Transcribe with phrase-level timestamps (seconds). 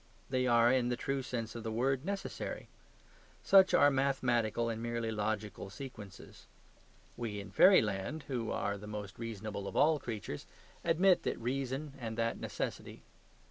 [0.31, 2.69] They are, in the true sense of the word, necessary.
[3.43, 6.47] Such are mathematical and merely logical sequences.
[7.15, 10.47] We in fairyland (who are the most reasonable of all creatures)
[10.83, 13.03] admit that reason and that necessity.